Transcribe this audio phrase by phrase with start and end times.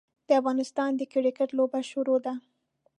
[0.27, 2.33] د افغانستان د کرکیټ لوبه شروع ده.